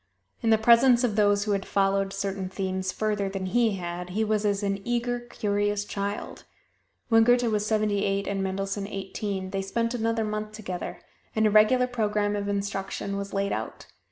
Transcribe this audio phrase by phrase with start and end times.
[0.41, 4.23] In the presence of those who had followed certain themes further than he had, he
[4.23, 6.43] was as an eager, curious child.
[7.09, 10.99] When Goethe was seventy eight and Mendelssohn eighteen, they spent another month together;
[11.35, 13.85] and a regular program of instruction was laid out.